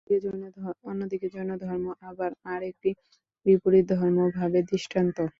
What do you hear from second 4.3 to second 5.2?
ভাবের দৃষ্টান্ত।